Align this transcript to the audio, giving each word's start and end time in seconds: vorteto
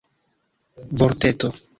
vorteto 1.01 1.53